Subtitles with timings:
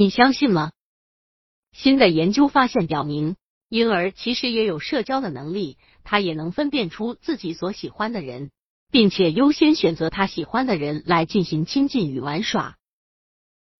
[0.00, 0.70] 你相信吗？
[1.72, 3.34] 新的研究发现表明，
[3.68, 8.52] 婴儿其实也有社交的能力，他也能分辨出自己所喜欢的人，
[8.92, 12.76] 并且优先选择他喜欢的人来进行亲近与玩耍。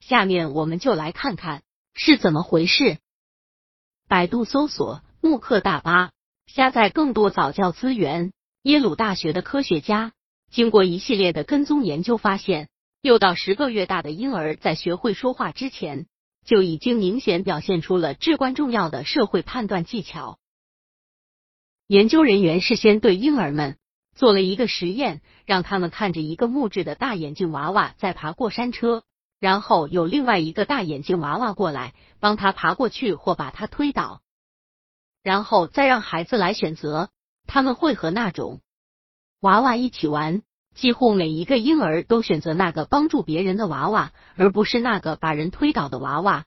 [0.00, 1.62] 下面我们就来看看
[1.92, 2.96] 是怎么回事。
[4.08, 6.12] 百度搜索“慕课大巴”，
[6.50, 8.32] 下载更多早教资源。
[8.62, 10.14] 耶鲁大学的科学家
[10.50, 12.70] 经过一系列的跟踪研究，发现
[13.06, 16.08] 六到十个月大的婴儿在学会说话之前，
[16.44, 20.40] 就已经明显表现出了至关重要的社会判断技巧。
[21.86, 23.78] 研究人员事先对婴儿们
[24.16, 29.04] 做了一个实验，让他们看着一个木质的大眼镜娃娃在爬过山车，
[29.38, 34.20] 然后有另外一个大眼镜娃娃过来帮他爬过去或把他推倒，
[35.22, 37.10] 然后再让孩子来选择。
[37.46, 38.62] 他们会和那种
[39.38, 40.42] 娃娃一起玩，
[40.76, 46.44] 几乎每一个婴儿都选择那个帮助别人的娃娃，而不是那个把人推倒的娃娃。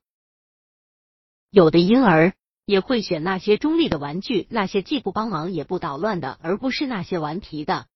[1.49, 2.33] 有的婴儿
[2.63, 7.87] 也会选那些中立的玩具，那些既不帮忙也不捣乱的，而不是那些顽皮的。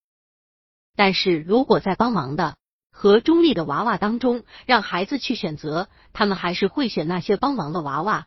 [0.95, 2.57] 但是如果在帮忙的
[2.91, 8.25] 和中立的娃娃当中，让孩子去选择，他们还是会选那些帮忙的娃娃。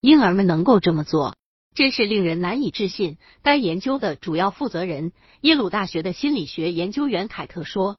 [0.00, 1.36] 婴儿们能够这么做。
[1.76, 3.18] 真是令人难以置信。
[3.42, 7.98] 该研究的主要负责人，耶鲁大学的心理学研究员凯特说：“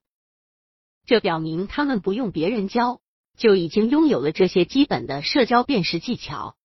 [1.06, 3.00] 这表明他们不用别人教，
[3.38, 6.56] 就已经拥有了这些基本的社交辨识技巧。”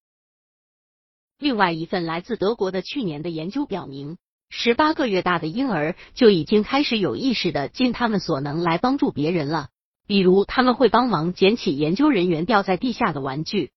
[1.39, 4.17] 另外一份来自德国的去年的研究表明，
[4.49, 9.69] 十八个月大的婴儿就已经开始有意识的尽他们所能来帮助别人了，
[10.07, 13.71] 比如他们会帮忙捡起研究人员掉在地下的玩具。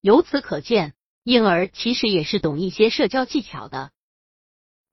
[0.00, 0.94] 由此可见。
[1.24, 3.92] 婴儿其实也是懂一些社交技巧的，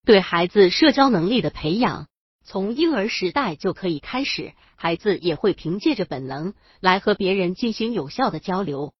[0.05, 2.07] 对孩子社交能力的培养，
[2.43, 4.53] 从婴儿时代就可以开始。
[4.75, 8.93] 孩子也会凭借着本能来和别人进行有效的交流。